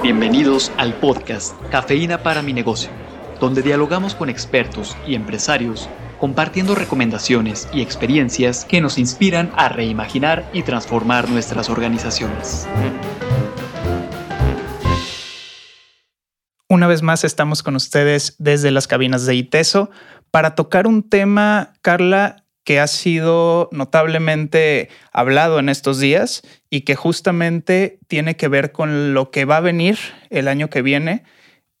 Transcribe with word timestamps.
Bienvenidos 0.00 0.72
al 0.78 0.94
podcast 0.94 1.54
Cafeína 1.70 2.24
para 2.24 2.42
mi 2.42 2.52
negocio, 2.52 2.90
donde 3.38 3.62
dialogamos 3.62 4.16
con 4.16 4.28
expertos 4.28 4.96
y 5.06 5.14
empresarios 5.14 5.88
compartiendo 6.18 6.74
recomendaciones 6.74 7.68
y 7.72 7.82
experiencias 7.82 8.64
que 8.64 8.80
nos 8.80 8.98
inspiran 8.98 9.52
a 9.54 9.68
reimaginar 9.68 10.48
y 10.52 10.62
transformar 10.62 11.28
nuestras 11.28 11.68
organizaciones. 11.68 12.66
Una 16.68 16.88
vez 16.88 17.02
más 17.02 17.22
estamos 17.22 17.62
con 17.62 17.76
ustedes 17.76 18.34
desde 18.38 18.72
las 18.72 18.88
cabinas 18.88 19.24
de 19.26 19.36
ITESO 19.36 19.90
para 20.32 20.56
tocar 20.56 20.88
un 20.88 21.08
tema, 21.08 21.74
Carla, 21.82 22.41
que 22.64 22.80
ha 22.80 22.86
sido 22.86 23.68
notablemente 23.72 24.88
hablado 25.12 25.58
en 25.58 25.68
estos 25.68 25.98
días 25.98 26.42
y 26.70 26.82
que 26.82 26.94
justamente 26.94 27.98
tiene 28.06 28.36
que 28.36 28.48
ver 28.48 28.72
con 28.72 29.14
lo 29.14 29.30
que 29.30 29.44
va 29.44 29.56
a 29.56 29.60
venir 29.60 29.98
el 30.30 30.48
año 30.48 30.70
que 30.70 30.82
viene 30.82 31.24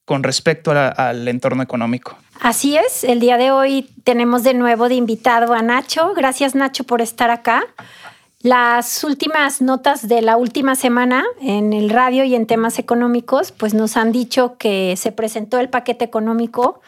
con 0.04 0.22
respecto 0.22 0.72
al 0.72 1.28
entorno 1.28 1.62
económico. 1.62 2.16
Así 2.40 2.76
es, 2.76 3.04
el 3.04 3.20
día 3.20 3.38
de 3.38 3.52
hoy 3.52 3.88
tenemos 4.02 4.42
de 4.42 4.54
nuevo 4.54 4.88
de 4.88 4.96
invitado 4.96 5.54
a 5.54 5.62
Nacho. 5.62 6.12
Gracias 6.14 6.56
Nacho 6.56 6.84
por 6.84 7.00
estar 7.00 7.30
acá. 7.30 7.62
Las 8.40 9.04
últimas 9.04 9.62
notas 9.62 10.08
de 10.08 10.20
la 10.20 10.36
última 10.36 10.74
semana 10.74 11.24
en 11.40 11.72
el 11.72 11.88
radio 11.88 12.24
y 12.24 12.34
en 12.34 12.46
temas 12.48 12.80
económicos, 12.80 13.52
pues 13.52 13.72
nos 13.72 13.96
han 13.96 14.10
dicho 14.10 14.56
que 14.58 14.96
se 14.96 15.12
presentó 15.12 15.60
el 15.60 15.68
paquete 15.68 16.04
económico 16.04 16.80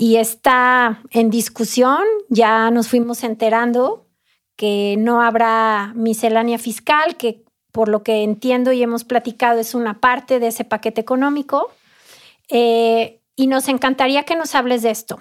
y 0.00 0.16
está 0.16 1.02
en 1.10 1.28
discusión. 1.28 2.02
Ya 2.30 2.70
nos 2.70 2.88
fuimos 2.88 3.22
enterando 3.22 4.06
que 4.56 4.96
no 4.98 5.20
habrá 5.20 5.92
miscelánea 5.94 6.58
fiscal, 6.58 7.18
que 7.18 7.44
por 7.70 7.90
lo 7.90 8.02
que 8.02 8.22
entiendo 8.22 8.72
y 8.72 8.82
hemos 8.82 9.04
platicado 9.04 9.60
es 9.60 9.74
una 9.74 10.00
parte 10.00 10.40
de 10.40 10.46
ese 10.46 10.64
paquete 10.64 11.02
económico. 11.02 11.70
Eh, 12.48 13.20
y 13.36 13.46
nos 13.46 13.68
encantaría 13.68 14.22
que 14.22 14.36
nos 14.36 14.54
hables 14.54 14.80
de 14.80 14.90
esto. 14.90 15.18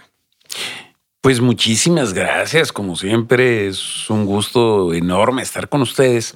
Pues 1.21 1.41
muchísimas 1.41 2.13
gracias, 2.13 2.71
como 2.71 2.95
siempre, 2.95 3.67
es 3.67 4.09
un 4.09 4.25
gusto 4.25 4.93
enorme 4.93 5.41
estar 5.41 5.67
con 5.67 5.81
ustedes. 5.81 6.33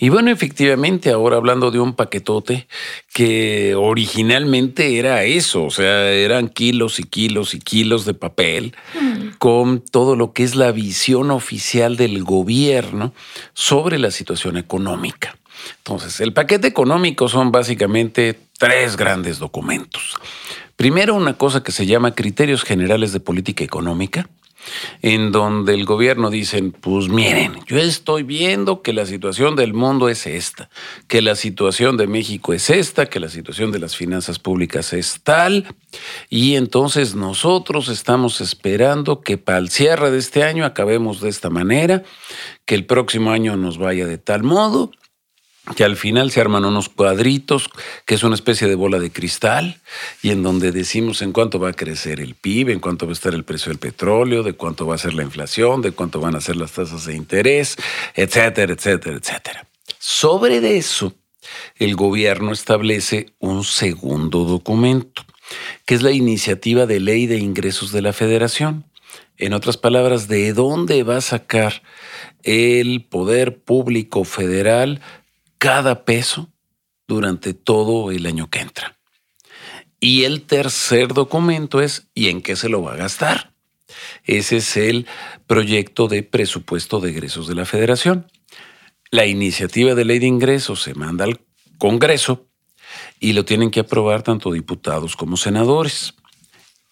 Y 0.00 0.08
bueno, 0.08 0.32
efectivamente, 0.32 1.12
ahora 1.12 1.36
hablando 1.36 1.70
de 1.70 1.78
un 1.78 1.94
paquetote 1.94 2.66
que 3.14 3.76
originalmente 3.76 4.98
era 4.98 5.22
eso, 5.22 5.62
o 5.66 5.70
sea, 5.70 6.10
eran 6.10 6.48
kilos 6.48 6.98
y 6.98 7.04
kilos 7.04 7.54
y 7.54 7.60
kilos 7.60 8.04
de 8.04 8.14
papel 8.14 8.74
mm. 9.00 9.36
con 9.38 9.78
todo 9.80 10.16
lo 10.16 10.32
que 10.32 10.42
es 10.42 10.56
la 10.56 10.72
visión 10.72 11.30
oficial 11.30 11.96
del 11.96 12.24
gobierno 12.24 13.14
sobre 13.54 14.00
la 14.00 14.10
situación 14.10 14.56
económica. 14.56 15.36
Entonces, 15.78 16.20
el 16.20 16.32
paquete 16.32 16.66
económico 16.66 17.28
son 17.28 17.52
básicamente 17.52 18.36
tres 18.58 18.96
grandes 18.96 19.38
documentos. 19.38 20.16
Primero, 20.76 21.14
una 21.14 21.38
cosa 21.38 21.62
que 21.62 21.72
se 21.72 21.86
llama 21.86 22.14
Criterios 22.14 22.62
Generales 22.62 23.12
de 23.12 23.20
Política 23.20 23.64
Económica, 23.64 24.28
en 25.00 25.32
donde 25.32 25.74
el 25.74 25.84
gobierno 25.84 26.28
dice, 26.28 26.62
pues 26.80 27.08
miren, 27.08 27.54
yo 27.66 27.78
estoy 27.78 28.24
viendo 28.24 28.82
que 28.82 28.92
la 28.92 29.06
situación 29.06 29.56
del 29.56 29.72
mundo 29.72 30.08
es 30.08 30.26
esta, 30.26 30.68
que 31.08 31.22
la 31.22 31.34
situación 31.34 31.96
de 31.96 32.06
México 32.06 32.52
es 32.52 32.68
esta, 32.68 33.06
que 33.06 33.20
la 33.20 33.28
situación 33.28 33.72
de 33.72 33.78
las 33.78 33.96
finanzas 33.96 34.38
públicas 34.38 34.92
es 34.92 35.20
tal, 35.22 35.66
y 36.28 36.56
entonces 36.56 37.14
nosotros 37.14 37.88
estamos 37.88 38.40
esperando 38.40 39.20
que 39.20 39.38
para 39.38 39.58
el 39.58 39.70
cierre 39.70 40.10
de 40.10 40.18
este 40.18 40.42
año 40.42 40.64
acabemos 40.64 41.20
de 41.20 41.30
esta 41.30 41.48
manera, 41.48 42.02
que 42.64 42.74
el 42.74 42.84
próximo 42.84 43.30
año 43.30 43.56
nos 43.56 43.78
vaya 43.78 44.06
de 44.06 44.18
tal 44.18 44.42
modo, 44.42 44.90
que 45.74 45.84
al 45.84 45.96
final 45.96 46.30
se 46.30 46.40
arman 46.40 46.64
unos 46.64 46.88
cuadritos, 46.88 47.68
que 48.04 48.14
es 48.14 48.22
una 48.22 48.36
especie 48.36 48.68
de 48.68 48.76
bola 48.76 48.98
de 48.98 49.10
cristal, 49.10 49.80
y 50.22 50.30
en 50.30 50.42
donde 50.42 50.70
decimos 50.70 51.22
en 51.22 51.32
cuánto 51.32 51.58
va 51.58 51.70
a 51.70 51.72
crecer 51.72 52.20
el 52.20 52.34
PIB, 52.34 52.70
en 52.70 52.80
cuánto 52.80 53.06
va 53.06 53.12
a 53.12 53.14
estar 53.14 53.34
el 53.34 53.44
precio 53.44 53.70
del 53.70 53.78
petróleo, 53.78 54.42
de 54.42 54.52
cuánto 54.52 54.86
va 54.86 54.94
a 54.94 54.98
ser 54.98 55.14
la 55.14 55.24
inflación, 55.24 55.82
de 55.82 55.92
cuánto 55.92 56.20
van 56.20 56.36
a 56.36 56.40
ser 56.40 56.56
las 56.56 56.72
tasas 56.72 57.06
de 57.06 57.16
interés, 57.16 57.76
etcétera, 58.14 58.72
etcétera, 58.72 59.16
etcétera. 59.16 59.66
Sobre 59.98 60.76
eso, 60.76 61.14
el 61.76 61.96
gobierno 61.96 62.52
establece 62.52 63.34
un 63.38 63.64
segundo 63.64 64.44
documento, 64.44 65.24
que 65.84 65.94
es 65.94 66.02
la 66.02 66.12
iniciativa 66.12 66.86
de 66.86 67.00
ley 67.00 67.26
de 67.26 67.38
ingresos 67.38 67.92
de 67.92 68.02
la 68.02 68.12
federación. 68.12 68.84
En 69.38 69.52
otras 69.52 69.76
palabras, 69.76 70.28
¿de 70.28 70.52
dónde 70.52 71.02
va 71.02 71.18
a 71.18 71.20
sacar 71.20 71.82
el 72.42 73.04
poder 73.04 73.58
público 73.58 74.24
federal 74.24 75.00
cada 75.66 76.04
peso 76.04 76.48
durante 77.08 77.52
todo 77.52 78.12
el 78.12 78.26
año 78.26 78.48
que 78.48 78.60
entra. 78.60 78.96
Y 79.98 80.22
el 80.22 80.42
tercer 80.42 81.08
documento 81.08 81.80
es 81.80 82.06
¿y 82.14 82.28
en 82.28 82.40
qué 82.40 82.54
se 82.54 82.68
lo 82.68 82.82
va 82.82 82.92
a 82.92 82.96
gastar? 82.96 83.52
Ese 84.22 84.58
es 84.58 84.76
el 84.76 85.08
proyecto 85.48 86.06
de 86.06 86.22
presupuesto 86.22 87.00
de 87.00 87.10
egresos 87.10 87.48
de 87.48 87.56
la 87.56 87.64
federación. 87.64 88.30
La 89.10 89.26
iniciativa 89.26 89.96
de 89.96 90.04
ley 90.04 90.20
de 90.20 90.28
ingresos 90.28 90.82
se 90.82 90.94
manda 90.94 91.24
al 91.24 91.40
Congreso 91.78 92.46
y 93.18 93.32
lo 93.32 93.44
tienen 93.44 93.72
que 93.72 93.80
aprobar 93.80 94.22
tanto 94.22 94.52
diputados 94.52 95.16
como 95.16 95.36
senadores. 95.36 96.14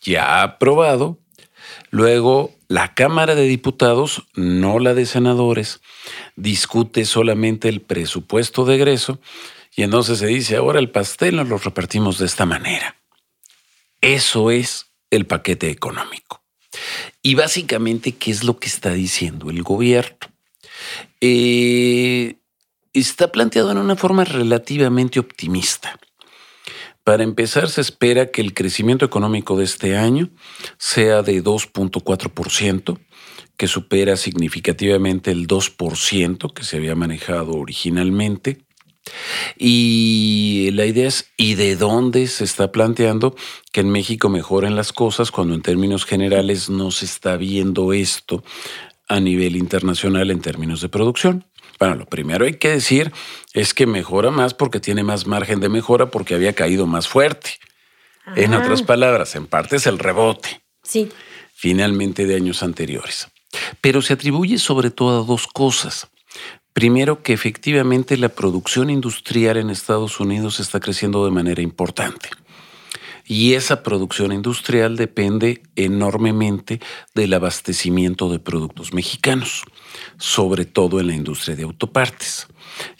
Ya 0.00 0.42
aprobado, 0.42 1.20
luego 1.90 2.52
la 2.74 2.92
Cámara 2.92 3.36
de 3.36 3.46
Diputados, 3.46 4.24
no 4.34 4.80
la 4.80 4.94
de 4.94 5.06
senadores, 5.06 5.80
discute 6.34 7.04
solamente 7.04 7.68
el 7.68 7.80
presupuesto 7.80 8.64
de 8.64 8.74
egreso 8.74 9.20
y 9.76 9.84
entonces 9.84 10.18
se 10.18 10.26
dice, 10.26 10.56
ahora 10.56 10.80
el 10.80 10.90
pastel 10.90 11.36
nos 11.36 11.48
lo 11.48 11.58
repartimos 11.58 12.18
de 12.18 12.26
esta 12.26 12.46
manera. 12.46 12.96
Eso 14.00 14.50
es 14.50 14.86
el 15.10 15.24
paquete 15.24 15.70
económico. 15.70 16.42
Y 17.22 17.36
básicamente, 17.36 18.16
¿qué 18.16 18.32
es 18.32 18.42
lo 18.42 18.58
que 18.58 18.66
está 18.66 18.90
diciendo 18.90 19.50
el 19.50 19.62
gobierno? 19.62 20.18
Eh, 21.20 22.38
está 22.92 23.30
planteado 23.30 23.70
en 23.70 23.78
una 23.78 23.94
forma 23.94 24.24
relativamente 24.24 25.20
optimista. 25.20 25.96
Para 27.04 27.22
empezar, 27.22 27.68
se 27.68 27.82
espera 27.82 28.30
que 28.30 28.40
el 28.40 28.54
crecimiento 28.54 29.04
económico 29.04 29.58
de 29.58 29.64
este 29.64 29.96
año 29.96 30.30
sea 30.78 31.22
de 31.22 31.44
2.4%, 31.44 32.98
que 33.58 33.66
supera 33.66 34.16
significativamente 34.16 35.30
el 35.30 35.46
2% 35.46 36.52
que 36.54 36.64
se 36.64 36.78
había 36.78 36.94
manejado 36.94 37.52
originalmente. 37.52 38.64
Y 39.58 40.70
la 40.72 40.86
idea 40.86 41.06
es, 41.06 41.30
¿y 41.36 41.56
de 41.56 41.76
dónde 41.76 42.26
se 42.26 42.44
está 42.44 42.72
planteando 42.72 43.36
que 43.70 43.80
en 43.80 43.90
México 43.90 44.30
mejoren 44.30 44.74
las 44.74 44.94
cosas 44.94 45.30
cuando 45.30 45.54
en 45.54 45.60
términos 45.60 46.06
generales 46.06 46.70
no 46.70 46.90
se 46.90 47.04
está 47.04 47.36
viendo 47.36 47.92
esto 47.92 48.42
a 49.14 49.20
nivel 49.20 49.56
internacional 49.56 50.30
en 50.30 50.40
términos 50.40 50.80
de 50.80 50.88
producción? 50.88 51.46
Bueno, 51.78 51.94
lo 51.94 52.06
primero 52.06 52.44
hay 52.44 52.54
que 52.54 52.70
decir 52.70 53.12
es 53.52 53.74
que 53.74 53.86
mejora 53.86 54.30
más 54.30 54.54
porque 54.54 54.80
tiene 54.80 55.02
más 55.02 55.26
margen 55.26 55.60
de 55.60 55.68
mejora 55.68 56.10
porque 56.10 56.34
había 56.34 56.52
caído 56.54 56.86
más 56.86 57.08
fuerte. 57.08 57.58
En 58.36 58.54
otras 58.54 58.82
palabras, 58.82 59.34
en 59.34 59.46
parte 59.46 59.76
es 59.76 59.86
el 59.86 59.98
rebote. 59.98 60.62
Sí. 60.82 61.10
Finalmente 61.54 62.26
de 62.26 62.36
años 62.36 62.62
anteriores. 62.62 63.28
Pero 63.80 64.02
se 64.02 64.14
atribuye 64.14 64.58
sobre 64.58 64.90
todo 64.90 65.22
a 65.22 65.26
dos 65.26 65.46
cosas. 65.46 66.08
Primero, 66.72 67.22
que 67.22 67.32
efectivamente 67.32 68.16
la 68.16 68.30
producción 68.30 68.90
industrial 68.90 69.58
en 69.58 69.70
Estados 69.70 70.18
Unidos 70.18 70.58
está 70.58 70.80
creciendo 70.80 71.24
de 71.24 71.30
manera 71.30 71.62
importante. 71.62 72.30
Y 73.26 73.54
esa 73.54 73.82
producción 73.82 74.32
industrial 74.32 74.96
depende 74.96 75.62
enormemente 75.76 76.80
del 77.14 77.32
abastecimiento 77.34 78.30
de 78.30 78.38
productos 78.38 78.92
mexicanos, 78.92 79.62
sobre 80.18 80.66
todo 80.66 81.00
en 81.00 81.06
la 81.06 81.14
industria 81.14 81.56
de 81.56 81.62
autopartes. 81.62 82.46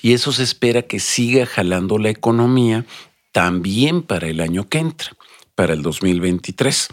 Y 0.01 0.15
eso 0.15 0.33
se 0.33 0.43
espera 0.43 0.83
que 0.83 0.99
siga 0.99 1.45
jalando 1.45 1.99
la 1.99 2.11
economía 2.11 2.87
también 3.33 4.03
para 4.03 4.29
el 4.29 4.41
año 4.41 4.69
que 4.69 4.79
entra 4.79 5.13
para 5.55 5.75
el 5.75 5.83
2023. 5.83 6.89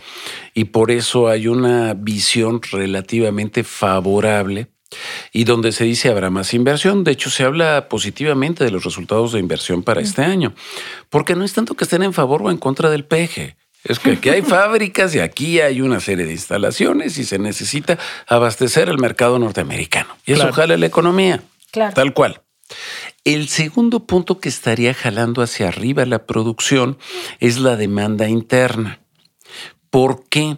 Y 0.54 0.66
por 0.66 0.92
eso 0.92 1.28
hay 1.28 1.48
una 1.48 1.94
visión 1.94 2.62
relativamente 2.72 3.64
favorable 3.64 4.68
y 5.32 5.44
donde 5.44 5.72
se 5.72 5.86
dice 5.86 6.10
habrá 6.10 6.30
más 6.30 6.54
inversión. 6.54 7.04
De 7.04 7.12
hecho, 7.12 7.30
se 7.30 7.44
habla 7.44 7.88
positivamente 7.90 8.64
de 8.64 8.72
los 8.72 8.84
resultados 8.84 9.34
de 9.34 9.40
inversión 9.40 9.84
para 9.84 10.02
este 10.02 10.24
año, 10.24 10.54
porque 11.10 11.36
no 11.36 11.44
es 11.44 11.54
tanto 11.54 11.76
que 11.76 11.84
estén 11.84 12.04
en 12.04 12.14
favor 12.14 12.42
o 12.44 12.52
en 12.52 12.58
contra 12.58 12.90
del 12.90 13.06
peje. 13.06 13.56
Es 13.84 14.00
que 14.00 14.12
aquí 14.12 14.30
hay 14.30 14.42
fábricas 14.42 15.16
y 15.16 15.20
aquí 15.20 15.60
hay 15.60 15.82
una 15.82 16.00
serie 16.00 16.26
de 16.26 16.32
instalaciones 16.32 17.18
y 17.18 17.24
se 17.24 17.40
necesita 17.40 17.98
abastecer 18.28 18.90
el 18.90 18.98
mercado 18.98 19.40
norteamericano. 19.40 20.16
Y 20.26 20.34
eso 20.34 20.52
jala 20.52 20.78
la 20.78 20.86
economía. 20.86 21.42
Tal 21.72 22.14
cual. 22.14 22.42
El 23.24 23.50
segundo 23.50 24.06
punto 24.06 24.40
que 24.40 24.50
estaría 24.50 24.94
jalando 24.94 25.42
hacia 25.42 25.68
arriba 25.68 26.06
la 26.06 26.26
producción 26.26 26.98
es 27.40 27.58
la 27.58 27.76
demanda 27.76 28.28
interna. 28.28 29.00
¿Por 29.90 30.24
qué? 30.30 30.58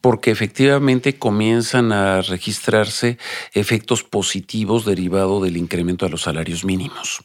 Porque 0.00 0.30
efectivamente 0.30 1.18
comienzan 1.18 1.92
a 1.92 2.22
registrarse 2.22 3.18
efectos 3.52 4.02
positivos 4.02 4.84
derivados 4.84 5.42
del 5.42 5.56
incremento 5.56 6.06
a 6.06 6.08
los 6.08 6.22
salarios 6.22 6.64
mínimos 6.64 7.22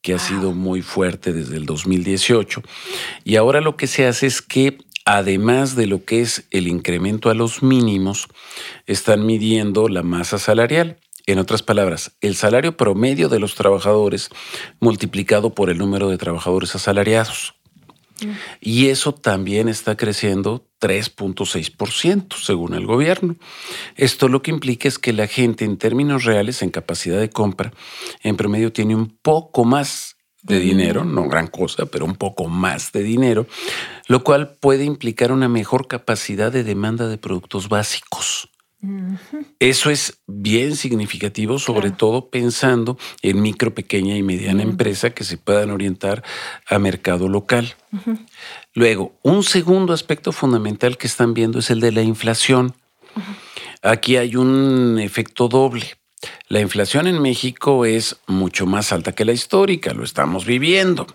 que 0.00 0.12
ha 0.12 0.18
sido 0.18 0.52
muy 0.52 0.82
fuerte 0.82 1.32
desde 1.32 1.56
el 1.56 1.64
2018. 1.64 2.60
Y 3.24 3.36
ahora 3.36 3.62
lo 3.62 3.78
que 3.78 3.86
se 3.86 4.06
hace 4.06 4.26
es 4.26 4.42
que 4.42 4.76
además 5.04 5.76
de 5.76 5.86
lo 5.86 6.04
que 6.04 6.20
es 6.20 6.46
el 6.50 6.66
incremento 6.66 7.30
a 7.30 7.34
los 7.34 7.62
mínimos, 7.62 8.28
están 8.86 9.26
midiendo 9.26 9.88
la 9.88 10.02
masa 10.02 10.38
salarial. 10.38 10.98
En 11.26 11.38
otras 11.38 11.62
palabras, 11.62 12.12
el 12.20 12.36
salario 12.36 12.76
promedio 12.76 13.28
de 13.28 13.38
los 13.38 13.54
trabajadores 13.54 14.28
multiplicado 14.80 15.54
por 15.54 15.70
el 15.70 15.78
número 15.78 16.08
de 16.10 16.18
trabajadores 16.18 16.74
asalariados. 16.74 17.54
Y 18.60 18.88
eso 18.88 19.12
también 19.12 19.68
está 19.68 19.96
creciendo 19.96 20.66
3.6% 20.80 22.36
según 22.36 22.74
el 22.74 22.86
gobierno. 22.86 23.36
Esto 23.96 24.28
lo 24.28 24.42
que 24.42 24.50
implica 24.50 24.88
es 24.88 24.98
que 24.98 25.12
la 25.12 25.26
gente 25.26 25.64
en 25.64 25.76
términos 25.76 26.24
reales, 26.24 26.62
en 26.62 26.70
capacidad 26.70 27.18
de 27.18 27.30
compra, 27.30 27.72
en 28.22 28.36
promedio 28.36 28.72
tiene 28.72 28.94
un 28.94 29.08
poco 29.08 29.64
más 29.64 30.16
de 30.42 30.60
dinero, 30.60 31.04
no 31.04 31.26
gran 31.28 31.46
cosa, 31.46 31.86
pero 31.86 32.04
un 32.04 32.16
poco 32.16 32.48
más 32.48 32.92
de 32.92 33.02
dinero, 33.02 33.46
lo 34.08 34.22
cual 34.22 34.56
puede 34.60 34.84
implicar 34.84 35.32
una 35.32 35.48
mejor 35.48 35.88
capacidad 35.88 36.52
de 36.52 36.64
demanda 36.64 37.08
de 37.08 37.16
productos 37.16 37.68
básicos. 37.68 38.50
Eso 39.58 39.90
es 39.90 40.18
bien 40.26 40.76
significativo, 40.76 41.58
sobre 41.58 41.90
todo 41.90 42.28
pensando 42.28 42.98
en 43.22 43.40
micro, 43.40 43.74
pequeña 43.74 44.16
y 44.16 44.22
mediana 44.22 44.62
empresa 44.62 45.10
que 45.10 45.24
se 45.24 45.38
puedan 45.38 45.70
orientar 45.70 46.22
a 46.68 46.78
mercado 46.78 47.28
local. 47.28 47.74
Luego, 48.74 49.14
un 49.22 49.42
segundo 49.42 49.92
aspecto 49.92 50.32
fundamental 50.32 50.96
que 50.96 51.06
están 51.06 51.34
viendo 51.34 51.58
es 51.58 51.70
el 51.70 51.80
de 51.80 51.92
la 51.92 52.02
inflación. 52.02 52.74
Aquí 53.82 54.16
hay 54.16 54.36
un 54.36 54.98
efecto 54.98 55.48
doble. 55.48 55.96
La 56.48 56.60
inflación 56.60 57.06
en 57.06 57.20
México 57.20 57.84
es 57.84 58.16
mucho 58.26 58.66
más 58.66 58.92
alta 58.92 59.12
que 59.12 59.24
la 59.24 59.32
histórica, 59.32 59.92
lo 59.92 60.04
estamos 60.04 60.46
viviendo. 60.46 61.06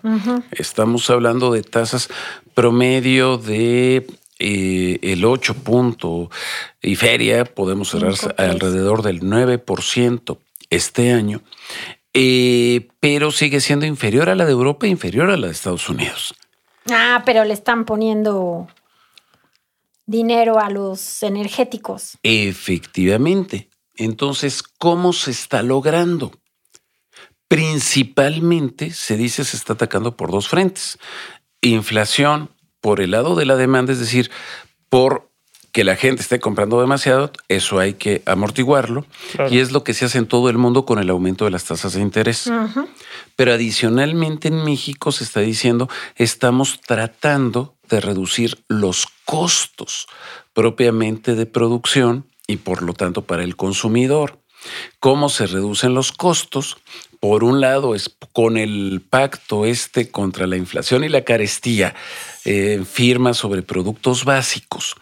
Estamos 0.52 1.10
hablando 1.10 1.52
de 1.52 1.62
tasas 1.62 2.08
promedio 2.54 3.38
de 3.38 4.06
eh, 4.40 4.98
el 5.02 5.24
8 5.24 5.54
punto 5.56 6.30
y 6.80 6.96
feria, 6.96 7.44
podemos 7.44 7.90
cerrar 7.90 8.14
alrededor 8.38 9.02
del 9.02 9.20
9% 9.20 10.38
este 10.70 11.12
año, 11.12 11.42
eh, 12.14 12.88
pero 13.00 13.32
sigue 13.32 13.60
siendo 13.60 13.84
inferior 13.84 14.30
a 14.30 14.34
la 14.34 14.46
de 14.46 14.52
Europa 14.52 14.86
e 14.86 14.88
inferior 14.88 15.30
a 15.30 15.36
la 15.36 15.48
de 15.48 15.52
Estados 15.52 15.90
Unidos. 15.90 16.34
Ah, 16.90 17.22
pero 17.26 17.44
le 17.44 17.52
están 17.52 17.84
poniendo 17.84 18.66
dinero 20.06 20.58
a 20.58 20.70
los 20.70 21.22
energéticos. 21.22 22.16
Efectivamente. 22.22 23.68
Entonces, 23.94 24.62
¿cómo 24.62 25.12
se 25.12 25.32
está 25.32 25.62
logrando? 25.62 26.32
Principalmente, 27.46 28.92
se 28.92 29.18
dice, 29.18 29.44
se 29.44 29.58
está 29.58 29.74
atacando 29.74 30.16
por 30.16 30.30
dos 30.30 30.48
frentes. 30.48 30.98
Inflación 31.60 32.50
por 32.80 33.00
el 33.00 33.12
lado 33.12 33.34
de 33.34 33.46
la 33.46 33.56
demanda, 33.56 33.92
es 33.92 34.00
decir, 34.00 34.30
por 34.88 35.30
que 35.72 35.84
la 35.84 35.96
gente 35.96 36.22
esté 36.22 36.40
comprando 36.40 36.80
demasiado, 36.80 37.30
eso 37.48 37.78
hay 37.78 37.94
que 37.94 38.22
amortiguarlo. 38.26 39.06
Y 39.50 39.58
es 39.58 39.70
lo 39.70 39.84
que 39.84 39.94
se 39.94 40.04
hace 40.04 40.18
en 40.18 40.26
todo 40.26 40.50
el 40.50 40.58
mundo 40.58 40.84
con 40.84 40.98
el 40.98 41.10
aumento 41.10 41.44
de 41.44 41.52
las 41.52 41.64
tasas 41.64 41.92
de 41.92 42.00
interés. 42.00 42.50
Pero 43.36 43.52
adicionalmente 43.52 44.48
en 44.48 44.64
México 44.64 45.12
se 45.12 45.24
está 45.24 45.40
diciendo, 45.40 45.88
estamos 46.16 46.80
tratando 46.80 47.76
de 47.88 48.00
reducir 48.00 48.58
los 48.68 49.06
costos 49.24 50.06
propiamente 50.52 51.34
de 51.34 51.46
producción 51.46 52.26
y 52.46 52.56
por 52.56 52.82
lo 52.82 52.92
tanto 52.92 53.22
para 53.22 53.44
el 53.44 53.54
consumidor. 53.54 54.39
¿Cómo 54.98 55.28
se 55.28 55.46
reducen 55.46 55.94
los 55.94 56.12
costos? 56.12 56.78
Por 57.20 57.44
un 57.44 57.60
lado 57.60 57.94
es 57.94 58.14
con 58.32 58.56
el 58.56 59.02
pacto 59.08 59.66
este 59.66 60.10
contra 60.10 60.46
la 60.46 60.56
inflación 60.56 61.04
y 61.04 61.08
la 61.08 61.24
carestía, 61.24 61.94
eh, 62.44 62.82
firma 62.90 63.34
sobre 63.34 63.62
productos 63.62 64.24
básicos 64.24 64.96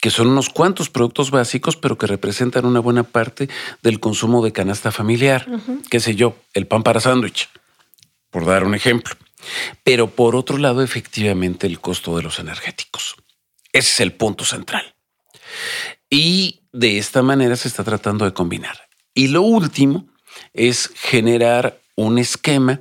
que 0.00 0.10
son 0.10 0.28
unos 0.28 0.48
cuantos 0.48 0.88
productos 0.88 1.30
básicos, 1.30 1.76
pero 1.76 1.98
que 1.98 2.06
representan 2.06 2.64
una 2.64 2.80
buena 2.80 3.02
parte 3.02 3.48
del 3.82 4.00
consumo 4.00 4.42
de 4.42 4.52
canasta 4.52 4.90
familiar, 4.90 5.46
qué 5.90 6.00
sé 6.00 6.14
yo, 6.14 6.36
el 6.54 6.66
pan 6.66 6.82
para 6.82 7.00
sándwich, 7.00 7.50
por 8.30 8.46
dar 8.46 8.64
un 8.64 8.74
ejemplo. 8.74 9.14
Pero 9.84 10.10
por 10.10 10.36
otro 10.36 10.58
lado, 10.58 10.82
efectivamente, 10.82 11.66
el 11.66 11.80
costo 11.80 12.16
de 12.16 12.22
los 12.22 12.38
energéticos. 12.38 13.16
Ese 13.72 13.92
es 13.92 14.00
el 14.00 14.12
punto 14.12 14.44
central. 14.44 14.94
Y 16.10 16.60
de 16.72 16.98
esta 16.98 17.22
manera 17.22 17.56
se 17.56 17.68
está 17.68 17.84
tratando 17.84 18.24
de 18.24 18.34
combinar. 18.34 18.76
Y 19.14 19.28
lo 19.28 19.42
último 19.42 20.08
es 20.52 20.90
generar 20.94 21.80
un 21.94 22.18
esquema 22.18 22.80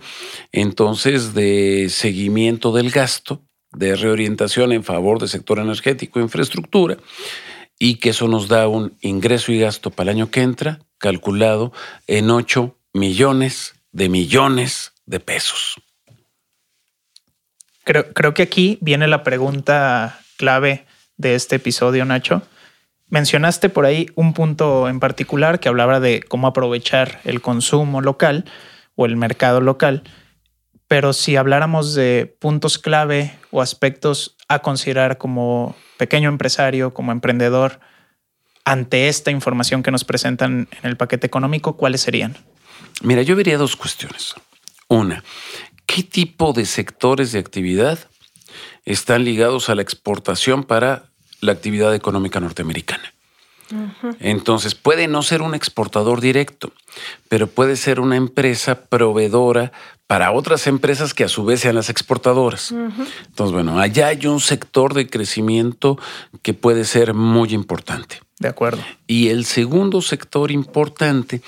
entonces 0.51 1.33
de 1.33 1.87
seguimiento 1.89 2.71
del 2.71 2.89
gasto, 2.89 3.43
de 3.71 3.95
reorientación 3.95 4.71
en 4.71 4.83
favor 4.83 5.19
del 5.19 5.29
sector 5.29 5.59
energético 5.59 6.19
e 6.19 6.23
infraestructura, 6.23 6.97
y 7.77 7.95
que 7.95 8.09
eso 8.09 8.27
nos 8.27 8.47
da 8.47 8.67
un 8.67 8.97
ingreso 9.01 9.51
y 9.51 9.59
gasto 9.59 9.91
para 9.91 10.11
el 10.11 10.17
año 10.17 10.31
que 10.31 10.41
entra 10.41 10.79
calculado 10.97 11.71
en 12.07 12.29
8 12.29 12.75
millones 12.93 13.75
de 13.91 14.09
millones 14.09 14.93
de 15.05 15.19
pesos. 15.19 15.75
Creo, 17.83 18.13
creo 18.13 18.33
que 18.33 18.43
aquí 18.43 18.77
viene 18.81 19.07
la 19.07 19.23
pregunta 19.23 20.19
clave 20.37 20.85
de 21.17 21.35
este 21.35 21.55
episodio, 21.55 22.05
Nacho. 22.05 22.41
Mencionaste 23.09 23.69
por 23.69 23.85
ahí 23.85 24.07
un 24.15 24.33
punto 24.33 24.87
en 24.87 24.99
particular 24.99 25.59
que 25.59 25.67
hablaba 25.67 25.99
de 25.99 26.21
cómo 26.21 26.47
aprovechar 26.47 27.19
el 27.23 27.41
consumo 27.41 28.01
local 28.01 28.45
o 28.95 29.05
el 29.05 29.15
mercado 29.15 29.61
local, 29.61 30.03
pero 30.87 31.13
si 31.13 31.35
habláramos 31.35 31.95
de 31.95 32.35
puntos 32.39 32.77
clave 32.77 33.33
o 33.51 33.61
aspectos 33.61 34.35
a 34.47 34.59
considerar 34.59 35.17
como 35.17 35.75
pequeño 35.97 36.29
empresario, 36.29 36.93
como 36.93 37.11
emprendedor, 37.11 37.79
ante 38.63 39.07
esta 39.07 39.31
información 39.31 39.81
que 39.81 39.91
nos 39.91 40.03
presentan 40.03 40.67
en 40.81 40.89
el 40.89 40.97
paquete 40.97 41.25
económico, 41.25 41.77
¿cuáles 41.77 42.01
serían? 42.01 42.37
Mira, 43.01 43.23
yo 43.23 43.35
vería 43.35 43.57
dos 43.57 43.75
cuestiones. 43.75 44.35
Una, 44.87 45.23
¿qué 45.85 46.03
tipo 46.03 46.53
de 46.53 46.65
sectores 46.65 47.31
de 47.31 47.39
actividad 47.39 47.99
están 48.85 49.23
ligados 49.23 49.69
a 49.69 49.75
la 49.75 49.81
exportación 49.81 50.63
para 50.63 51.08
la 51.41 51.51
actividad 51.51 51.93
económica 51.93 52.39
norteamericana. 52.39 53.13
Entonces 54.19 54.73
puede 54.73 55.07
no 55.07 55.21
ser 55.21 55.41
un 55.41 55.53
exportador 55.53 56.21
directo, 56.21 56.73
pero 57.27 57.47
puede 57.47 57.75
ser 57.75 57.99
una 57.99 58.15
empresa 58.15 58.85
proveedora 58.85 59.71
para 60.07 60.31
otras 60.31 60.65
empresas 60.65 61.13
que 61.13 61.23
a 61.23 61.27
su 61.27 61.45
vez 61.45 61.59
sean 61.59 61.75
las 61.75 61.89
exportadoras. 61.89 62.71
Entonces, 62.71 63.53
bueno, 63.53 63.79
allá 63.79 64.07
hay 64.07 64.25
un 64.25 64.39
sector 64.39 64.95
de 64.95 65.07
crecimiento 65.07 65.99
que 66.41 66.55
puede 66.55 66.83
ser 66.83 67.13
muy 67.13 67.53
importante. 67.53 68.21
De 68.39 68.47
acuerdo. 68.47 68.81
Y 69.05 69.27
el 69.27 69.45
segundo 69.45 70.01
sector 70.01 70.49
importante 70.49 71.41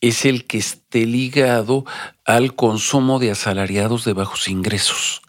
es 0.00 0.24
el 0.24 0.46
que 0.46 0.58
esté 0.58 1.04
ligado 1.04 1.84
al 2.24 2.54
consumo 2.54 3.18
de 3.18 3.32
asalariados 3.32 4.04
de 4.04 4.12
bajos 4.14 4.48
ingresos 4.48 5.22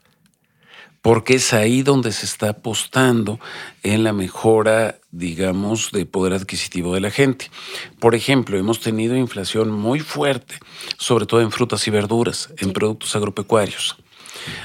porque 1.08 1.36
es 1.36 1.54
ahí 1.54 1.84
donde 1.84 2.12
se 2.12 2.26
está 2.26 2.50
apostando 2.50 3.40
en 3.82 4.04
la 4.04 4.12
mejora, 4.12 5.00
digamos, 5.10 5.94
de 5.94 6.06
poder 6.06 6.34
adquisitivo 6.34 6.94
de 6.94 7.00
la 7.00 7.12
gente. 7.12 7.50
Por 7.98 8.14
ejemplo, 8.14 8.58
hemos 8.58 8.82
tenido 8.82 9.16
inflación 9.16 9.72
muy 9.72 10.02
fuerte, 10.02 10.56
sobre 10.98 11.26
todo 11.26 11.40
en 11.40 11.54
frutas 11.54 11.88
y 11.88 11.92
verduras, 11.92 12.54
en 12.58 12.74
productos 12.74 13.16
agropecuarios. 13.16 13.96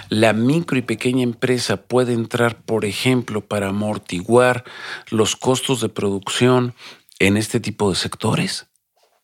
La 0.08 0.32
micro 0.32 0.76
y 0.76 0.82
pequeña 0.82 1.22
empresa 1.22 1.76
puede 1.76 2.12
entrar, 2.12 2.60
por 2.60 2.84
ejemplo, 2.84 3.46
para 3.46 3.68
amortiguar 3.68 4.64
los 5.10 5.36
costos 5.36 5.80
de 5.80 5.90
producción 5.90 6.74
en 7.20 7.36
este 7.36 7.60
tipo 7.60 7.88
de 7.88 7.94
sectores. 7.94 8.66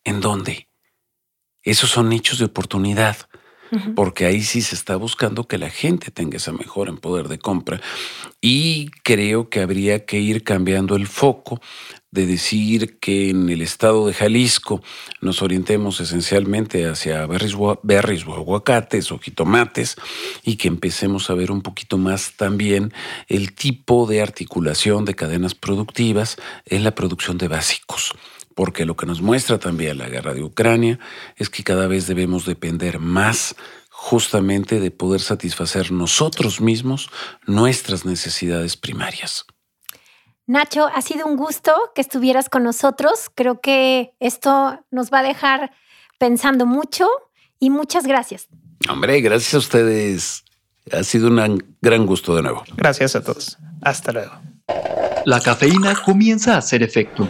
¿En 0.05 0.21
dónde? 0.21 0.69
Esos 1.63 1.89
son 1.89 2.07
nichos 2.07 2.39
de 2.39 2.45
oportunidad 2.45 3.27
porque 3.95 4.25
ahí 4.25 4.41
sí 4.41 4.61
se 4.61 4.75
está 4.75 4.95
buscando 4.95 5.47
que 5.47 5.57
la 5.57 5.69
gente 5.69 6.11
tenga 6.11 6.37
esa 6.37 6.51
mejora 6.51 6.91
en 6.91 6.97
poder 6.97 7.27
de 7.27 7.39
compra. 7.39 7.81
Y 8.41 8.89
creo 9.03 9.49
que 9.49 9.61
habría 9.61 10.05
que 10.05 10.19
ir 10.19 10.43
cambiando 10.43 10.95
el 10.95 11.07
foco 11.07 11.61
de 12.11 12.25
decir 12.25 12.97
que 12.99 13.29
en 13.29 13.49
el 13.49 13.61
estado 13.61 14.07
de 14.07 14.13
Jalisco 14.13 14.81
nos 15.21 15.41
orientemos 15.41 15.99
esencialmente 15.99 16.87
hacia 16.87 17.25
berries, 17.27 17.55
berries 17.83 18.25
o 18.25 18.33
aguacates 18.33 19.11
o 19.11 19.19
jitomates 19.19 19.95
y 20.43 20.55
que 20.55 20.67
empecemos 20.67 21.29
a 21.29 21.35
ver 21.35 21.51
un 21.51 21.61
poquito 21.61 21.97
más 21.97 22.33
también 22.35 22.93
el 23.27 23.53
tipo 23.53 24.07
de 24.07 24.21
articulación 24.21 25.05
de 25.05 25.13
cadenas 25.13 25.53
productivas 25.53 26.37
en 26.65 26.83
la 26.83 26.95
producción 26.95 27.37
de 27.37 27.47
básicos 27.47 28.15
porque 28.59 28.83
lo 28.85 28.97
que 28.97 29.05
nos 29.05 29.21
muestra 29.21 29.57
también 29.57 29.99
la 29.99 30.09
guerra 30.09 30.33
de 30.33 30.43
Ucrania 30.43 30.99
es 31.37 31.49
que 31.49 31.63
cada 31.63 31.87
vez 31.87 32.07
debemos 32.07 32.45
depender 32.45 32.99
más 32.99 33.55
justamente 33.89 34.81
de 34.81 34.91
poder 34.91 35.21
satisfacer 35.21 35.93
nosotros 35.93 36.59
mismos 36.59 37.09
nuestras 37.47 38.03
necesidades 38.03 38.75
primarias. 38.75 39.45
Nacho, 40.45 40.89
ha 40.93 41.01
sido 41.01 41.25
un 41.25 41.37
gusto 41.37 41.73
que 41.95 42.01
estuvieras 42.01 42.49
con 42.49 42.63
nosotros. 42.65 43.31
Creo 43.33 43.61
que 43.61 44.11
esto 44.19 44.85
nos 44.91 45.09
va 45.09 45.19
a 45.19 45.23
dejar 45.23 45.71
pensando 46.17 46.65
mucho 46.65 47.07
y 47.59 47.69
muchas 47.69 48.05
gracias. 48.05 48.49
Hombre, 48.89 49.21
gracias 49.21 49.53
a 49.53 49.59
ustedes. 49.59 50.43
Ha 50.91 51.05
sido 51.05 51.29
un 51.29 51.77
gran 51.81 52.05
gusto 52.05 52.35
de 52.35 52.41
nuevo. 52.41 52.65
Gracias 52.75 53.15
a 53.15 53.23
todos. 53.23 53.57
Hasta 53.81 54.11
luego. 54.11 54.33
La 55.23 55.39
cafeína 55.39 55.95
comienza 56.03 56.55
a 56.55 56.57
hacer 56.57 56.83
efecto. 56.83 57.29